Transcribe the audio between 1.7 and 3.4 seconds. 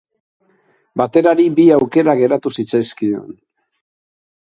aukera geratu zitzaizkion.